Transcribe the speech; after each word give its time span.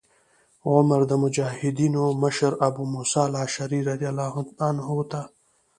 عمر 0.69 1.01
د 1.07 1.13
مجاهدینو 1.23 2.03
مشر 2.23 2.51
ابو 2.67 2.83
موسی 2.93 3.21
الأشعري 3.29 3.79
رضي 3.89 4.07
الله 4.13 4.33
عنه 4.65 4.87
ته 5.11 5.21